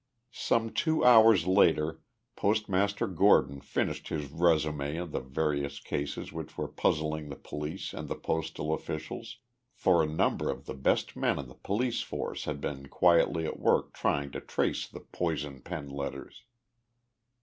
[0.31, 2.01] Some two hours later
[2.35, 8.09] Postmaster Gordon finished his résumé of the various cases which were puzzling the police and
[8.09, 9.37] the postal officials,
[9.75, 13.59] for a number of the best men on the police force had been quietly at
[13.59, 16.45] work trying to trace the poison pen letters.